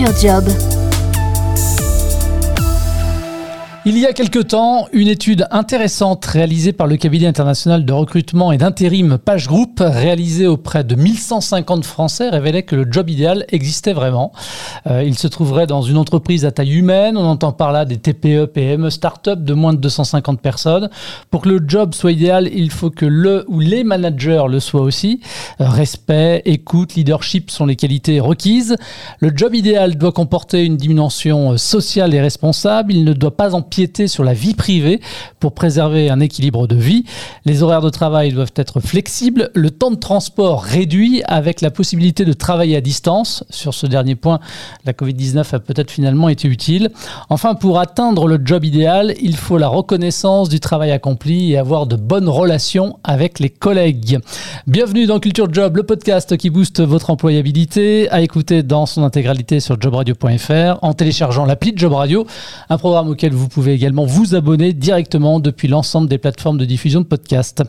[0.00, 0.79] Culture Job.
[3.86, 8.52] Il y a quelque temps, une étude intéressante réalisée par le cabinet international de recrutement
[8.52, 13.94] et d'intérim Page Group, réalisée auprès de 1150 Français, révélait que le job idéal existait
[13.94, 14.32] vraiment.
[14.86, 17.16] Euh, il se trouverait dans une entreprise à taille humaine.
[17.16, 20.90] On entend par là des TPE, PME, start-up de moins de 250 personnes.
[21.30, 24.82] Pour que le job soit idéal, il faut que le ou les managers le soient
[24.82, 25.22] aussi.
[25.62, 28.76] Euh, respect, écoute, leadership sont les qualités requises.
[29.20, 32.92] Le job idéal doit comporter une dimension sociale et responsable.
[32.92, 35.00] Il ne doit pas en piéter sur la vie privée
[35.38, 37.04] pour préserver un équilibre de vie.
[37.46, 42.24] Les horaires de travail doivent être flexibles, le temps de transport réduit avec la possibilité
[42.24, 43.44] de travailler à distance.
[43.48, 44.40] Sur ce dernier point,
[44.84, 46.90] la Covid-19 a peut-être finalement été utile.
[47.28, 51.86] Enfin, pour atteindre le job idéal, il faut la reconnaissance du travail accompli et avoir
[51.86, 54.18] de bonnes relations avec les collègues.
[54.66, 59.60] Bienvenue dans Culture Job, le podcast qui booste votre employabilité, à écouter dans son intégralité
[59.60, 62.26] sur jobradio.fr en téléchargeant l'appli de Job Radio,
[62.68, 66.64] un programme auquel vous pouvez pouvez également vous abonner directement depuis l'ensemble des plateformes de
[66.64, 67.62] diffusion de podcasts.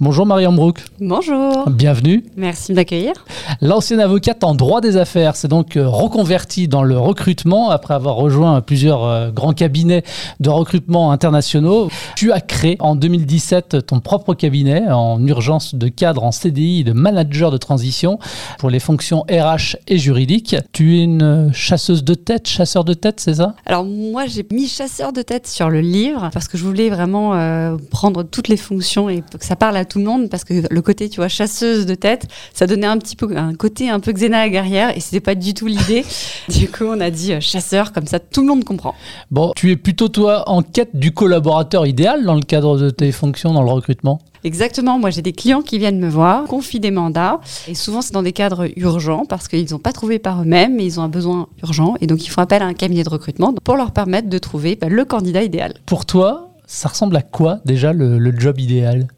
[0.00, 0.80] Bonjour Marianne Brook.
[0.98, 1.70] Bonjour.
[1.70, 2.24] Bienvenue.
[2.36, 3.12] Merci de m'accueillir.
[3.60, 8.16] L'ancienne avocate en droit des affaires s'est donc euh, reconvertie dans le recrutement après avoir
[8.16, 10.02] rejoint plusieurs euh, grands cabinets
[10.40, 11.88] de recrutement internationaux.
[12.16, 16.92] Tu as créé en 2017 ton propre cabinet en urgence de cadre en CDI de
[16.92, 18.18] manager de transition
[18.58, 20.56] pour les fonctions RH et juridiques.
[20.72, 23.54] Tu es une chasseuse de tête, chasseur de tête, c'est ça?
[23.66, 27.76] Alors moi j'ai mis chasseur de sur le livre parce que je voulais vraiment euh,
[27.90, 30.82] prendre toutes les fonctions et que ça parle à tout le monde parce que le
[30.82, 34.12] côté, tu vois, chasseuse de tête, ça donnait un petit peu un côté un peu
[34.12, 36.04] Xena guerrière et c'était pas du tout l'idée.
[36.48, 38.94] du coup, on a dit euh, chasseur, comme ça tout le monde comprend.
[39.30, 43.12] Bon, tu es plutôt toi en quête du collaborateur idéal dans le cadre de tes
[43.12, 44.20] fonctions dans le recrutement?
[44.44, 48.12] Exactement, moi j'ai des clients qui viennent me voir, confient des mandats, et souvent c'est
[48.12, 51.08] dans des cadres urgents parce qu'ils n'ont pas trouvé par eux-mêmes, mais ils ont un
[51.08, 54.28] besoin urgent, et donc ils font appel à un cabinet de recrutement pour leur permettre
[54.28, 55.74] de trouver bah, le candidat idéal.
[55.86, 59.08] Pour toi, ça ressemble à quoi déjà le, job idéal?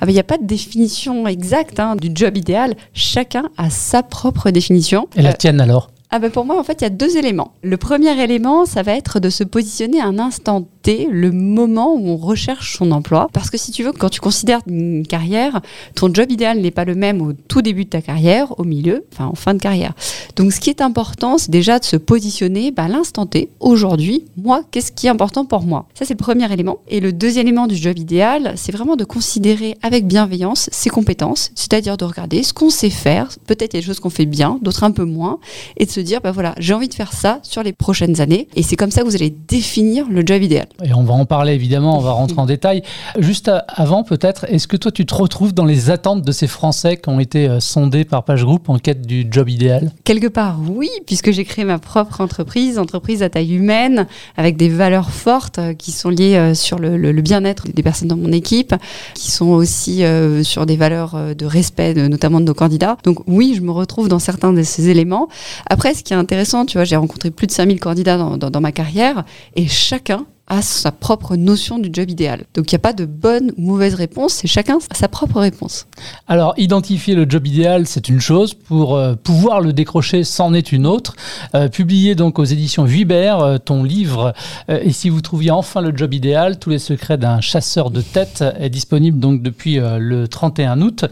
[0.00, 2.74] Ah il n'y a pas de définition exacte hein, du job idéal.
[2.94, 5.08] Chacun a sa propre définition.
[5.14, 5.90] Et la euh, tienne alors?
[6.10, 7.52] Ah ben pour moi, en fait, il y a deux éléments.
[7.62, 10.66] Le premier élément, ça va être de se positionner à un instant
[11.10, 13.28] le moment où on recherche son emploi.
[13.32, 15.60] Parce que si tu veux, quand tu considères une carrière,
[15.94, 19.04] ton job idéal n'est pas le même au tout début de ta carrière, au milieu,
[19.12, 19.92] enfin en fin de carrière.
[20.36, 24.24] Donc ce qui est important, c'est déjà de se positionner bah, à l'instant T, aujourd'hui,
[24.36, 25.86] moi, qu'est-ce qui est important pour moi?
[25.94, 26.78] Ça, c'est le premier élément.
[26.88, 31.50] Et le deuxième élément du job idéal, c'est vraiment de considérer avec bienveillance ses compétences,
[31.54, 33.28] c'est-à-dire de regarder ce qu'on sait faire.
[33.46, 35.38] Peut-être il y a des choses qu'on fait bien, d'autres un peu moins,
[35.76, 38.48] et de se dire, bah voilà, j'ai envie de faire ça sur les prochaines années.
[38.56, 40.68] Et c'est comme ça que vous allez définir le job idéal.
[40.84, 42.82] Et on va en parler évidemment, on va rentrer en détail.
[43.18, 46.96] Juste avant peut-être, est-ce que toi tu te retrouves dans les attentes de ces Français
[46.96, 49.90] qui ont été euh, sondés par Page Group en quête du job idéal?
[50.04, 54.06] Quelque part oui, puisque j'ai créé ma propre entreprise, entreprise à taille humaine,
[54.36, 58.16] avec des valeurs fortes euh, qui sont liées euh, sur le, bien-être des personnes dans
[58.16, 58.74] mon équipe,
[59.14, 60.04] qui sont aussi
[60.44, 62.96] sur des valeurs de respect, notamment de nos candidats.
[63.02, 65.28] Donc oui, je me retrouve dans certains de ces éléments.
[65.68, 68.70] Après, ce qui est intéressant, tu vois, j'ai rencontré plus de 5000 candidats dans ma
[68.70, 69.24] carrière
[69.56, 72.44] et chacun a sa propre notion du job idéal.
[72.54, 75.86] Donc il n'y a pas de bonne ou mauvaise réponse, c'est chacun sa propre réponse.
[76.26, 80.72] Alors identifier le job idéal, c'est une chose, pour euh, pouvoir le décrocher, c'en est
[80.72, 81.14] une autre.
[81.54, 84.32] Euh, publié donc aux éditions Vuibert, euh, ton livre
[84.68, 88.44] Et si vous trouviez enfin le job idéal, tous les secrets d'un chasseur de tête
[88.58, 91.04] est disponible donc depuis le 31 août.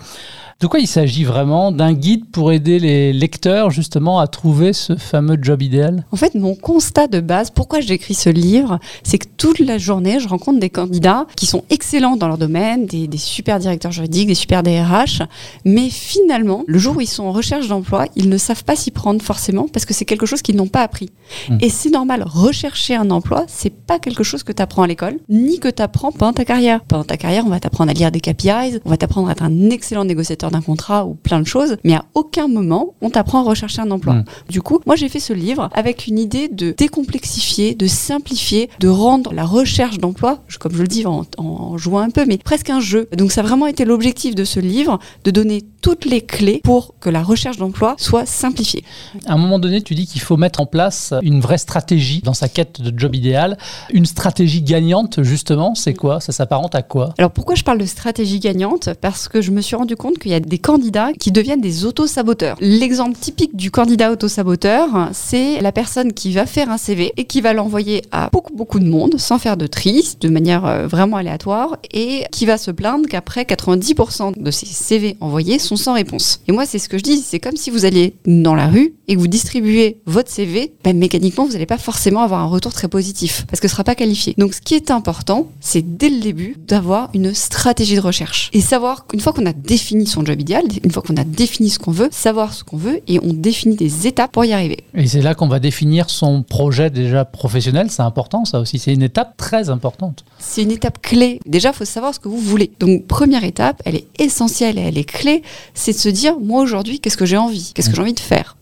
[0.59, 1.71] De quoi il s'agit vraiment?
[1.71, 6.07] D'un guide pour aider les lecteurs justement à trouver ce fameux job idéal?
[6.13, 10.19] En fait, mon constat de base, pourquoi j'écris ce livre, c'est que toute la journée,
[10.19, 14.35] je rencontre des candidats qui sont excellents dans leur domaine, des, super directeurs juridiques, des
[14.35, 15.21] super DRH,
[15.67, 18.91] mais finalement, le jour où ils sont en recherche d'emploi, ils ne savent pas s'y
[18.91, 21.11] prendre forcément parce que c'est quelque chose qu'ils n'ont pas appris.
[21.51, 21.59] Hmm.
[21.61, 25.19] Et c'est normal, rechercher un emploi, c'est pas quelque chose que tu apprends à l'école,
[25.29, 26.83] ni que tu apprends pendant ta carrière.
[26.85, 29.43] Pendant ta carrière, on va t'apprendre à lire des KPIs, on va t'apprendre à être
[29.43, 33.41] un excellent négociateur d'un contrat ou plein de choses, mais à aucun moment on t'apprend
[33.41, 34.15] à rechercher un emploi.
[34.15, 34.25] Hmm.
[34.49, 38.89] Du coup, moi j'ai fait ce livre avec une idée de décomplexifier, de simplifier, de
[38.89, 42.71] rendre la recherche d'emploi, comme je le dis en, en jouant un peu, mais presque
[42.71, 43.09] un jeu.
[43.17, 46.95] Donc ça a vraiment été l'objectif de ce livre, de donner toutes les clés pour
[47.01, 48.85] que la recherche d'emploi soit simplifiée.
[49.27, 52.35] À un moment donné, tu dis qu'il faut mettre en place une vraie stratégie dans
[52.35, 53.57] sa quête de job idéal.
[53.93, 56.21] Une stratégie gagnante, justement, c'est quoi?
[56.21, 57.15] Ça s'apparente à quoi?
[57.19, 58.91] Alors pourquoi je parle de stratégie gagnante?
[59.01, 61.85] Parce que je me suis rendu compte qu'il y a des candidats qui deviennent des
[61.85, 62.57] auto-saboteurs.
[62.61, 67.41] L'exemple typique du candidat auto-saboteur, c'est la personne qui va faire un CV et qui
[67.41, 71.17] va l'envoyer à beaucoup, beaucoup de monde sans faire de tri, de manière euh, vraiment
[71.17, 76.41] aléatoire, et qui va se plaindre qu'après 90% de ces CV envoyés sont sans réponse.
[76.49, 78.95] Et moi, c'est ce que je dis, c'est comme si vous alliez dans la rue
[79.09, 82.73] et que vous distribuez votre CV, ben, mécaniquement, vous n'allez pas forcément avoir un retour
[82.73, 84.35] très positif parce que ce sera pas qualifié.
[84.39, 88.61] Donc, ce qui est important, c'est dès le début d'avoir une stratégie de recherche et
[88.61, 91.79] savoir qu'une fois qu'on a défini son job idéal, une fois qu'on a défini ce
[91.79, 94.79] qu'on veut, savoir ce qu'on veut et on définit des étapes pour y arriver.
[94.95, 97.91] Et c'est là qu'on va définir son projet déjà professionnel.
[97.91, 98.79] C'est important, ça aussi.
[98.79, 100.25] C'est une étape très importante.
[100.39, 101.41] C'est une étape clé.
[101.47, 102.71] Déjà, il faut savoir ce que vous voulez.
[102.81, 105.43] Donc, première étape, elle est essentielle et elle est clé,
[105.75, 107.73] c'est de se dire, moi aujourd'hui, qu'est-ce que j'ai envie?
[107.75, 108.57] Qu'est-ce que j'ai envie de faire?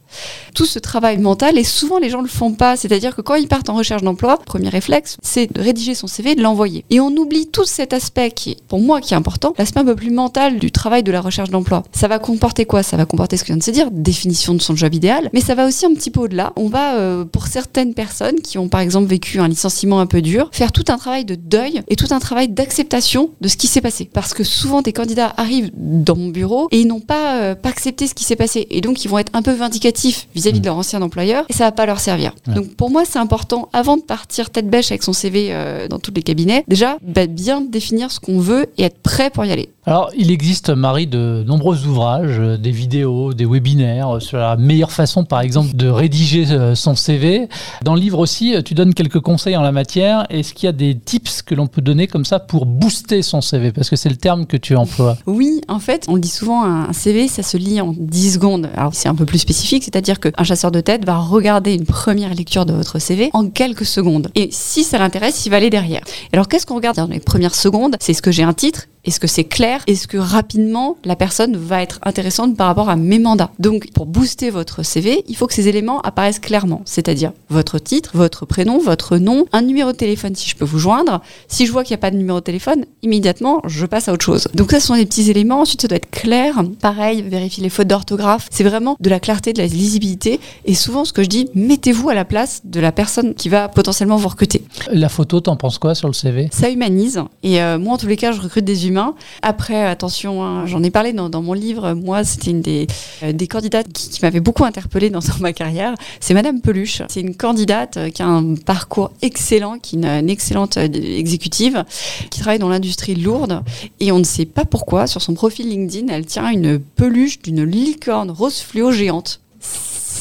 [0.54, 2.76] Tout ce travail mental et souvent les gens le font pas.
[2.76, 6.32] C'est-à-dire que quand ils partent en recherche d'emploi, premier réflexe, c'est de rédiger son CV
[6.32, 6.84] et de l'envoyer.
[6.90, 9.84] Et on oublie tout cet aspect qui est, pour moi, qui est important, l'aspect un
[9.84, 11.82] peu plus mental du travail de la recherche d'emploi.
[11.92, 12.82] Ça va comporter quoi?
[12.82, 15.30] Ça va comporter ce que je viens de se dire, définition de son job idéal,
[15.32, 16.52] mais ça va aussi un petit peu au-delà.
[16.56, 20.22] On va, euh, pour certaines personnes qui ont par exemple vécu un licenciement un peu
[20.22, 23.66] dur, faire tout un travail de deuil et tout un travail d'acceptation de ce qui
[23.66, 24.08] s'est passé.
[24.12, 27.68] Parce que souvent des candidats arrivent dans mon bureau et ils n'ont pas, euh, pas
[27.68, 28.66] accepté ce qui s'est passé.
[28.70, 30.03] Et donc ils vont être un peu vindicatifs
[30.34, 32.34] vis-à-vis de leur ancien employeur et ça va pas leur servir.
[32.46, 35.98] Donc pour moi, c'est important, avant de partir tête bêche avec son CV euh, dans
[35.98, 39.50] tous les cabinets, déjà bah, bien définir ce qu'on veut et être prêt pour y
[39.50, 39.70] aller.
[39.86, 44.56] Alors, il existe, Marie, de nombreux ouvrages, euh, des vidéos, des webinaires euh, sur la
[44.56, 47.48] meilleure façon, par exemple, de rédiger son CV.
[47.82, 50.26] Dans le livre aussi, tu donnes quelques conseils en la matière.
[50.30, 53.42] Est-ce qu'il y a des tips que l'on peut donner comme ça pour booster son
[53.42, 55.18] CV Parce que c'est le terme que tu emploies.
[55.26, 58.70] Oui, en fait, on dit souvent, un CV, ça se lit en 10 secondes.
[58.76, 62.34] Alors, c'est un peu plus spécifique, c'est-à-dire qu'un chasseur de tête va regarder une première
[62.34, 64.28] lecture de votre CV en quelques secondes.
[64.34, 66.02] Et si ça l'intéresse, il va aller derrière.
[66.32, 67.96] Alors, qu'est-ce qu'on regarde dans les premières secondes?
[68.00, 69.82] C'est ce que j'ai un titre est-ce que c'est clair?
[69.86, 73.50] Est-ce que rapidement la personne va être intéressante par rapport à mes mandats?
[73.58, 78.12] Donc pour booster votre CV, il faut que ces éléments apparaissent clairement, c'est-à-dire votre titre,
[78.14, 81.20] votre prénom, votre nom, un numéro de téléphone si je peux vous joindre.
[81.48, 84.12] Si je vois qu'il n'y a pas de numéro de téléphone, immédiatement je passe à
[84.12, 84.48] autre chose.
[84.54, 85.60] Donc ça ce sont des petits éléments.
[85.60, 86.62] Ensuite ça doit être clair.
[86.80, 88.48] Pareil, vérifier les fautes d'orthographe.
[88.50, 90.40] C'est vraiment de la clarté, de la lisibilité.
[90.64, 93.68] Et souvent ce que je dis, mettez-vous à la place de la personne qui va
[93.68, 94.62] potentiellement vous recruter.
[94.90, 97.20] La photo, t'en penses quoi sur le CV Ça humanise.
[97.42, 98.93] Et euh, moi en tous les cas, je recrute des humains
[99.42, 101.94] après, attention, hein, j'en ai parlé dans, mon livre.
[101.94, 102.86] Moi, c'était une des,
[103.22, 105.94] euh, candidates qui, m'avait beaucoup interpellée dans, ma carrière.
[106.20, 107.02] C'est Madame Peluche.
[107.08, 111.84] C'est une candidate euh, qui a un parcours excellent, qui est une, excellente euh, exécutive,
[112.30, 113.62] qui travaille dans l'industrie lourde.
[114.00, 117.64] Et on ne sait pas pourquoi, sur son profil LinkedIn, elle tient une peluche d'une
[117.64, 119.40] licorne rose fluo géante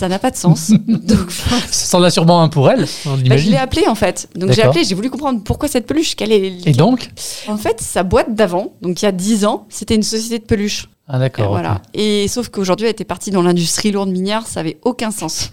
[0.04, 0.72] ça n'a pas de sens.
[0.88, 1.32] Donc,
[1.72, 2.86] ça en a sûrement un pour elle.
[3.06, 4.28] Bah, je l'ai appelé en fait.
[4.36, 6.18] Donc j'ai appelé, j'ai voulu comprendre pourquoi cette peluche.
[6.18, 7.10] Quelle est Et donc
[7.48, 10.44] En fait, sa boîte d'avant, donc il y a 10 ans, c'était une société de
[10.44, 10.90] peluches.
[11.08, 11.50] Ah d'accord.
[11.50, 11.82] Voilà.
[11.94, 15.50] Et sauf qu'aujourd'hui, elle était partie dans l'industrie lourde minière, ça avait aucun sens.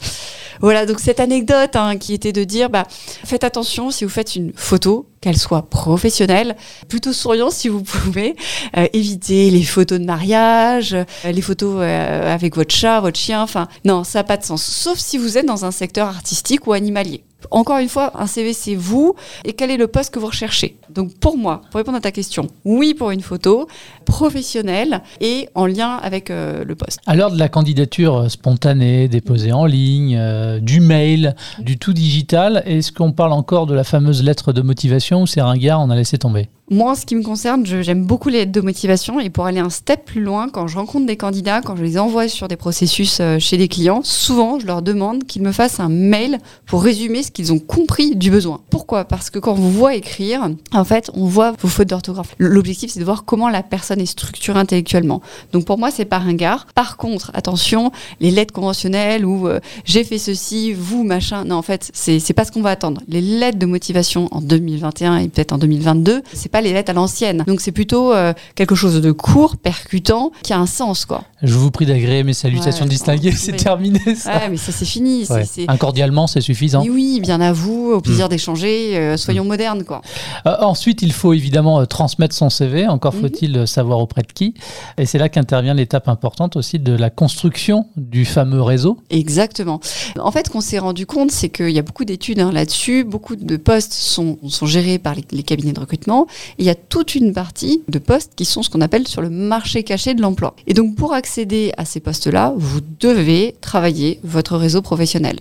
[0.60, 4.36] Voilà, donc cette anecdote hein, qui était de dire, bah, faites attention si vous faites
[4.36, 6.54] une photo, qu'elle soit professionnelle,
[6.88, 8.36] plutôt souriant si vous pouvez,
[8.76, 13.42] euh, éviter les photos de mariage, euh, les photos euh, avec votre chat, votre chien,
[13.42, 16.66] enfin non, ça n'a pas de sens, sauf si vous êtes dans un secteur artistique
[16.66, 17.24] ou animalier.
[17.50, 19.14] Encore une fois, un CV, c'est vous
[19.44, 20.76] et quel est le poste que vous recherchez.
[20.90, 23.68] Donc pour moi, pour répondre à ta question, oui pour une photo
[24.04, 27.00] professionnelle et en lien avec euh, le poste.
[27.06, 31.92] À l'heure de la candidature euh, spontanée, déposée en ligne, euh, du mail, du tout
[31.92, 35.90] digital, est-ce qu'on parle encore de la fameuse lettre de motivation ou c'est ringard, on
[35.90, 36.48] a laissé tomber?
[36.72, 39.58] Moi, en ce qui me concerne, j'aime beaucoup les lettres de motivation et pour aller
[39.58, 42.54] un step plus loin, quand je rencontre des candidats, quand je les envoie sur des
[42.54, 46.84] processus euh, chez des clients, souvent je leur demande qu'ils me fassent un mail pour
[46.84, 48.60] résumer ce qu'ils ont compris du besoin.
[48.70, 49.04] Pourquoi?
[49.04, 52.36] Parce que quand on vous voit écrire, en fait, on voit vos fautes d'orthographe.
[52.38, 55.22] L'objectif, c'est de voir comment la personne est structurée intellectuellement.
[55.52, 56.66] Donc pour moi, c'est pas ringard.
[56.76, 57.90] Par contre, attention,
[58.20, 62.44] les lettres conventionnelles où euh, j'ai fait ceci, vous, machin, non, en fait, c'est pas
[62.44, 63.00] ce qu'on va attendre.
[63.08, 66.94] Les lettres de motivation en 2021 et peut-être en 2022, c'est pas les lettres à
[66.94, 67.44] l'ancienne.
[67.46, 71.22] Donc c'est plutôt euh, quelque chose de court, percutant, qui a un sens, quoi.
[71.42, 74.36] Je vous prie d'agréer mes salutations distinguées, c'est terminé ça.
[74.36, 75.26] Ouais, mais ça c'est fini.
[75.68, 76.82] Incordialement, c'est suffisant.
[76.82, 78.28] oui, bien à vous, au plaisir mm.
[78.28, 79.48] d'échanger, euh, soyons mm.
[79.48, 80.02] modernes, quoi.
[80.46, 83.20] Euh, ensuite, il faut évidemment transmettre son CV, encore mhm.
[83.20, 84.54] faut-il savoir auprès de qui.
[84.98, 88.98] Et c'est là qu'intervient l'étape importante aussi de la construction du fameux réseau.
[89.10, 89.80] Exactement.
[90.18, 93.36] En fait, qu'on s'est rendu compte, c'est qu'il y a beaucoup d'études hein, là-dessus, beaucoup
[93.36, 96.26] de postes sont, sont gérés par les cabinets de recrutement,
[96.58, 99.30] il y a toute une partie de postes qui sont ce qu'on appelle sur le
[99.30, 100.54] marché caché de l'emploi.
[100.66, 105.40] Et donc pour accéder à ces postes-là, vous devez travailler votre réseau professionnel.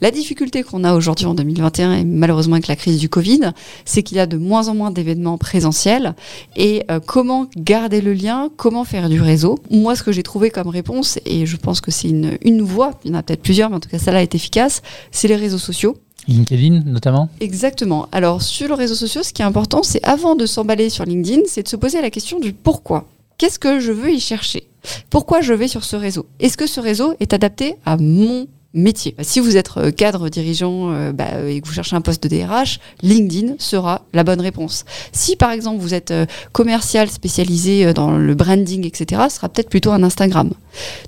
[0.00, 3.52] La difficulté qu'on a aujourd'hui en 2021 et malheureusement avec la crise du Covid,
[3.84, 6.14] c'est qu'il y a de moins en moins d'événements présentiels
[6.56, 9.58] et euh, comment garder le lien, comment faire du réseau?
[9.70, 12.92] Moi, ce que j'ai trouvé comme réponse, et je pense que c'est une, une voie,
[13.04, 15.36] il y en a peut-être plusieurs, mais en tout cas celle-là est efficace, c'est les
[15.36, 15.96] réseaux sociaux.
[16.30, 18.08] LinkedIn notamment Exactement.
[18.12, 21.42] Alors sur les réseaux sociaux, ce qui est important, c'est avant de s'emballer sur LinkedIn,
[21.46, 23.06] c'est de se poser la question du pourquoi.
[23.38, 24.68] Qu'est-ce que je veux y chercher?
[25.10, 26.26] Pourquoi je vais sur ce réseau?
[26.38, 29.14] Est-ce que ce réseau est adapté à mon métier?
[29.22, 32.22] Si vous êtes euh, cadre dirigeant euh, bah, euh, et que vous cherchez un poste
[32.22, 34.84] de DRH, LinkedIn sera la bonne réponse.
[35.12, 36.12] Si par exemple vous êtes
[36.52, 40.50] commercial spécialisé dans le branding, etc., ce sera peut-être plutôt un Instagram.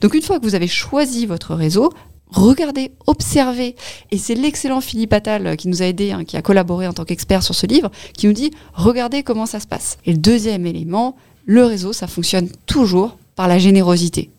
[0.00, 1.92] Donc une fois que vous avez choisi votre réseau,
[2.32, 3.76] regardez, observez.
[4.10, 7.04] Et c'est l'excellent Philippe Attal qui nous a aidé, hein, qui a collaboré en tant
[7.04, 9.98] qu'expert sur ce livre, qui nous dit regardez comment ça se passe.
[10.06, 14.30] Et le deuxième élément, le réseau, ça fonctionne toujours par la générosité.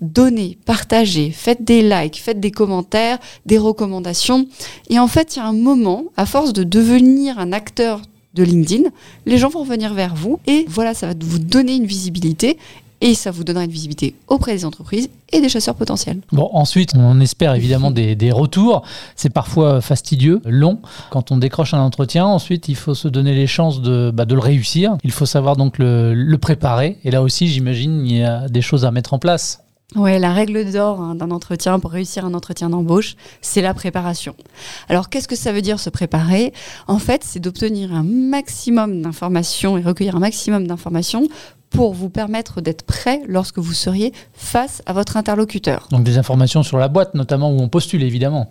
[0.00, 4.46] Donnez, partagez, faites des likes, faites des commentaires, des recommandations.
[4.88, 8.00] Et en fait, il y a un moment, à force de devenir un acteur
[8.34, 8.90] de LinkedIn,
[9.26, 12.58] les gens vont venir vers vous et voilà, ça va vous donner une visibilité
[13.00, 16.20] et ça vous donnera une visibilité auprès des entreprises et des chasseurs potentiels.
[16.32, 18.82] Bon, ensuite, on espère évidemment des, retours.
[19.16, 20.80] C'est parfois fastidieux, long.
[21.10, 24.34] Quand on décroche un entretien, ensuite, il faut se donner les chances de, bah, de
[24.34, 24.96] le réussir.
[25.04, 26.98] Il faut savoir donc le, le préparer.
[27.04, 29.62] Et là aussi, j'imagine, il y a des choses à mettre en place.
[29.96, 34.36] Ouais, la règle d'or hein, d'un entretien pour réussir un entretien d'embauche, c'est la préparation.
[34.90, 36.52] Alors, qu'est-ce que ça veut dire se préparer?
[36.88, 41.26] En fait, c'est d'obtenir un maximum d'informations et recueillir un maximum d'informations
[41.70, 45.88] pour vous permettre d'être prêt lorsque vous seriez face à votre interlocuteur.
[45.90, 48.48] Donc des informations sur la boîte, notamment où on postule évidemment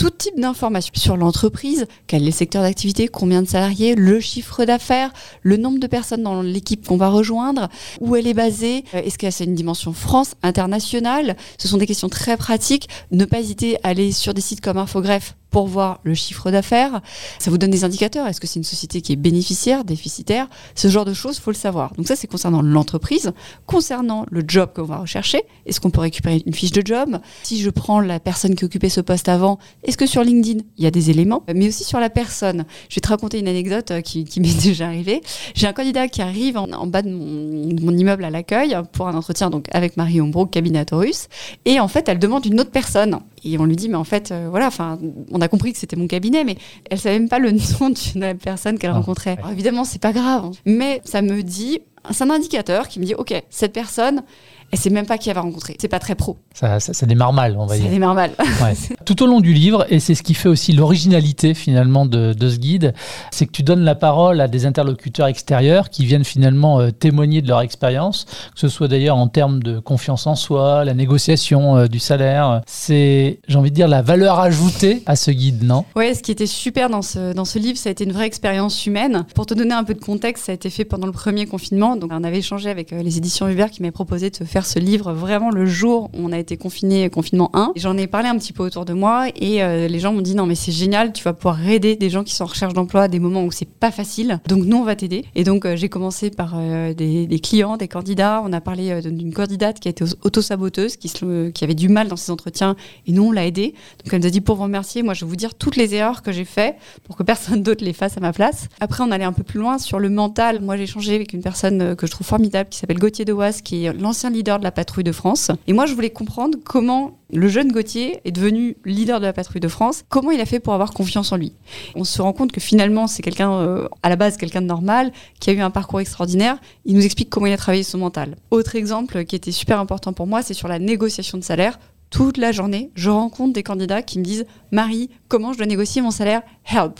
[0.00, 4.64] tout type d'informations sur l'entreprise, quel est le secteur d'activité, combien de salariés, le chiffre
[4.64, 5.12] d'affaires,
[5.42, 7.68] le nombre de personnes dans l'équipe qu'on va rejoindre,
[8.00, 11.36] où elle est basée, euh, est-ce qu'elle a une dimension France, internationale?
[11.58, 12.88] Ce sont des questions très pratiques.
[13.10, 17.00] Ne pas hésiter à aller sur des sites comme Infogreffe pour voir le chiffre d'affaires.
[17.38, 18.26] Ça vous donne des indicateurs.
[18.26, 20.48] Est-ce que c'est une société qui est bénéficiaire, déficitaire?
[20.74, 21.92] Ce genre de choses, faut le savoir.
[21.94, 23.32] Donc ça, c'est concernant l'entreprise.
[23.66, 27.18] Concernant le job qu'on va rechercher, est-ce qu'on peut récupérer une fiche de job?
[27.42, 30.84] Si je prends la personne qui occupait ce poste avant, est-ce que sur LinkedIn, il
[30.84, 31.44] y a des éléments?
[31.52, 32.64] Mais aussi sur la personne.
[32.88, 35.20] Je vais te raconter une anecdote euh, qui, m'est déjà arrivée.
[35.54, 39.50] J'ai un candidat qui arrive en, bas de mon, immeuble à l'accueil pour un entretien
[39.50, 41.28] donc avec Marie Ombro, cabinet Taurus.
[41.64, 43.20] Et en fait, elle demande une autre personne.
[43.44, 44.98] Et on lui dit, mais en fait, euh, voilà, enfin,
[45.40, 46.56] a compris que c'était mon cabinet, mais
[46.90, 49.36] elle savait même pas le nom de la personne qu'elle ah, rencontrait.
[49.38, 50.52] Alors, évidemment, c'est pas grave, hein.
[50.64, 51.80] mais ça me dit,
[52.10, 54.22] c'est un indicateur qui me dit, ok, cette personne,
[54.72, 55.76] elle sait même pas qui elle va rencontrer.
[55.80, 56.38] C'est pas très pro.
[56.54, 57.86] Ça, ça, démarre mal, on va dire.
[57.86, 58.30] Ça démarre mal.
[59.04, 62.56] Tout au long du livre, et c'est ce qui fait aussi l'originalité finalement de, ce
[62.56, 62.94] guide,
[63.30, 67.42] c'est que tu donnes la parole à des interlocuteurs extérieurs qui viennent finalement euh, témoigner
[67.42, 71.76] de leur expérience, que ce soit d'ailleurs en termes de confiance en soi, la négociation
[71.76, 72.62] euh, du salaire.
[72.66, 75.84] C'est, j'ai envie de dire, la valeur ajoutée à ce guide, non?
[75.96, 78.26] Oui, ce qui était super dans ce, dans ce livre, ça a été une vraie
[78.26, 79.24] expérience humaine.
[79.34, 81.96] Pour te donner un peu de contexte, ça a été fait pendant le premier confinement.
[81.96, 84.78] Donc, on avait échangé avec euh, les éditions Hubert qui m'avaient proposé de faire ce
[84.78, 87.72] livre vraiment le jour où on a été confiné, confinement 1.
[87.76, 90.34] J'en ai parlé un petit peu autour de moi et euh, les gens m'ont dit
[90.34, 93.02] non mais c'est génial, tu vas pouvoir aider des gens qui sont en recherche d'emploi
[93.02, 94.40] à des moments où c'est pas facile.
[94.48, 95.24] Donc nous on va t'aider.
[95.34, 98.42] Et donc euh, j'ai commencé par euh, des, clients, des candidats.
[98.44, 101.12] On a parlé d'une candidate qui a été auto-saboteuse, qui,
[101.54, 102.76] qui avait du mal dans ses entretiens
[103.06, 103.74] et nous on l'a aidée.
[104.04, 105.94] Donc elle nous a dit pour vous remercier, moi je vais vous dire toutes les
[105.94, 108.68] erreurs que j'ai fait pour que personne d'autre les fasse à ma place.
[108.80, 110.60] Après on allait un peu plus loin sur le mental.
[110.60, 113.84] Moi j'ai échangé avec une personne que je trouve formidable qui s'appelle Gauthier Dewas, qui
[113.84, 115.50] est l'ancien leader de la patrouille de France.
[115.66, 119.60] Et moi, je voulais comprendre comment le jeune Gauthier est devenu leader de la patrouille
[119.60, 120.04] de France.
[120.08, 121.52] Comment il a fait pour avoir confiance en lui?
[121.94, 125.12] On se rend compte que finalement, c'est quelqu'un, euh, à la base, quelqu'un de normal,
[125.38, 126.58] qui a eu un parcours extraordinaire.
[126.84, 128.36] Il nous explique comment il a travaillé son mental.
[128.50, 131.78] Autre exemple qui était super important pour moi, c'est sur la négociation de salaire
[132.10, 136.02] toute la journée, je rencontre des candidats qui me disent Marie, comment je dois négocier
[136.02, 136.42] mon salaire?
[136.64, 136.98] Help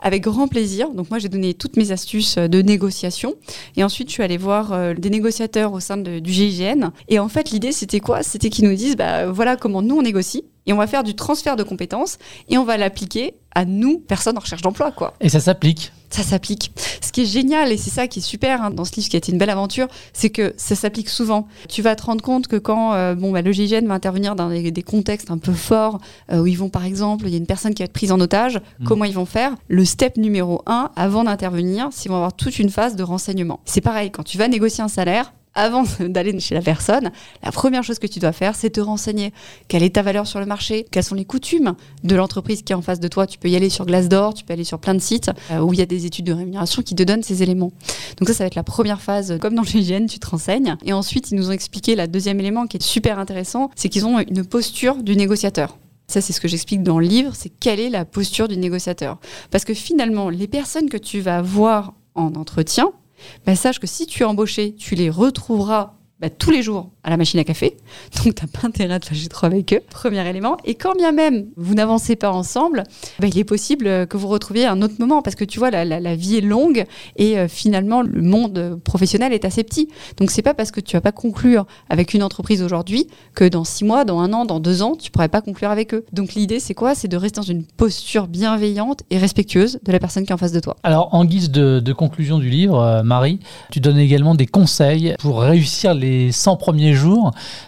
[0.00, 0.90] Avec grand plaisir.
[0.90, 3.34] Donc, moi, j'ai donné toutes mes astuces euh, de négociation.
[3.76, 6.90] Et ensuite, je suis allée voir euh, des négociateurs au sein du GIGN.
[7.08, 8.22] Et en fait, l'idée, c'était quoi?
[8.22, 10.44] C'était qu'ils nous disent bah, voilà comment nous, on négocie.
[10.66, 14.36] Et on va faire du transfert de compétences et on va l'appliquer à nous, personnes
[14.36, 14.92] en recherche d'emploi.
[14.92, 15.14] quoi.
[15.20, 16.72] Et ça s'applique ça s'applique.
[17.02, 19.16] Ce qui est génial, et c'est ça qui est super hein, dans ce livre, qui
[19.16, 21.46] a été une belle aventure, c'est que ça s'applique souvent.
[21.68, 24.48] Tu vas te rendre compte que quand euh, bon, bah, le GIGN va intervenir dans
[24.48, 26.00] des, contextes un peu forts,
[26.32, 28.10] euh, où ils vont par exemple, il y a une personne qui va être prise
[28.10, 28.84] en otage, mm.
[28.86, 29.54] comment ils vont faire?
[29.68, 33.60] Le step numéro un, avant d'intervenir, c'est qu'ils vont avoir toute une phase de renseignement.
[33.66, 37.10] C'est pareil, quand tu vas négocier un salaire, avant d'aller chez la personne,
[37.42, 39.32] la première chose que tu dois faire, c'est te renseigner.
[39.68, 40.86] Quelle est ta valeur sur le marché?
[40.90, 41.74] Quelles sont les coutumes
[42.04, 43.26] de l'entreprise qui est en face de toi?
[43.26, 45.72] Tu peux y aller sur Glassdoor, tu peux aller sur plein de sites euh, où
[45.72, 47.72] il y a des études de rémunération qui te donnent ces éléments.
[48.18, 49.38] Donc ça, ça va être la première phase.
[49.40, 50.76] Comme dans l'hygiène, tu te renseignes.
[50.84, 54.06] Et ensuite, ils nous ont expliqué la deuxième élément qui est super intéressant, c'est qu'ils
[54.06, 55.78] ont une posture du négociateur.
[56.08, 59.18] Ça, c'est ce que j'explique dans le livre, c'est quelle est la posture du négociateur.
[59.50, 62.92] Parce que finalement, les personnes que tu vas voir en entretien,
[63.46, 67.10] bah, sache que si tu es embauché, tu les retrouveras bah, tous les jours à
[67.10, 67.78] la machine à café.
[68.16, 69.80] Donc, tu n'as pas intérêt de fâcher trop avec eux.
[69.90, 70.58] Premier élément.
[70.66, 72.84] Et quand bien même vous n'avancez pas ensemble,
[73.18, 76.16] bah, il est possible que vous retrouviez un autre moment parce que tu vois, la,
[76.16, 76.84] vie est longue
[77.16, 79.88] et euh, finalement, le monde professionnel est assez petit.
[80.18, 83.64] Donc, c'est pas parce que tu vas pas conclure avec une entreprise aujourd'hui que dans
[83.64, 86.04] six mois, dans un an, dans deux ans, tu pourrais pas conclure avec eux.
[86.12, 86.94] Donc, l'idée, c'est quoi?
[86.94, 90.38] C'est de rester dans une posture bienveillante et respectueuse de la personne qui est en
[90.38, 90.76] face de toi.
[90.82, 93.40] Alors, en guise de, conclusion du livre, euh, Marie,
[93.72, 96.97] tu donnes également des conseils pour réussir les 100 premiers jours.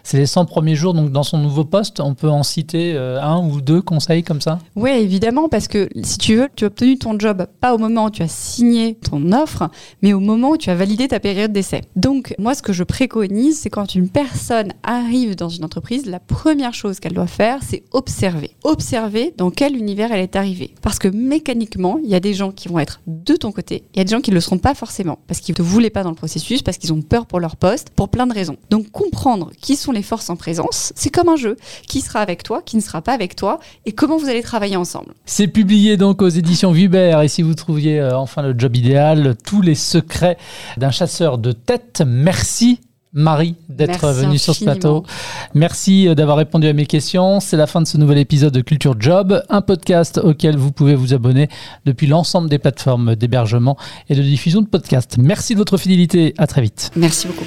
[0.03, 3.21] C'est les 100 premiers jours, donc dans son nouveau poste, on peut en citer euh,
[3.21, 4.59] un ou deux conseils comme ça?
[4.77, 8.07] Oui, évidemment, parce que si tu veux, tu as obtenu ton job pas au moment
[8.07, 9.69] où tu as signé ton offre,
[10.03, 11.83] mais au moment où tu as validé ta période d'essai.
[11.97, 16.21] Donc, moi, ce que je préconise, c'est quand une personne arrive dans une entreprise, la
[16.21, 18.51] première chose qu'elle doit faire, c'est observer.
[18.65, 20.75] Observer dans quel univers elle est arrivée.
[20.83, 23.99] Parce que mécaniquement, il y a des gens qui vont être de ton côté, il
[23.99, 25.91] y a des gens qui ne le seront pas forcément, parce qu'ils ne te voulaient
[25.91, 28.57] pas dans le processus, parce qu'ils ont peur pour leur poste, pour plein de raison.
[28.71, 29.20] Donc comprendre
[29.61, 31.57] qui sont les forces en présence, c'est comme un jeu.
[31.87, 34.77] Qui sera avec toi, qui ne sera pas avec toi, et comment vous allez travailler
[34.77, 35.15] ensemble.
[35.27, 39.37] C'est publié donc aux éditions Vuber, et si vous trouviez euh, enfin le job idéal,
[39.45, 40.37] tous les secrets
[40.77, 42.81] d'un chasseur de tête, merci
[43.13, 45.05] Marie d'être venue sur ce plateau.
[45.55, 47.41] Merci euh, d'avoir répondu à mes questions.
[47.41, 50.95] C'est la fin de ce nouvel épisode de Culture Job, un podcast auquel vous pouvez
[50.95, 51.49] vous abonner
[51.85, 53.77] depuis l'ensemble des plateformes d'hébergement
[54.09, 55.19] et de diffusion de podcasts.
[55.19, 56.35] Merci de votre fidélité.
[56.39, 56.93] À très vite.
[56.95, 57.47] Merci beaucoup.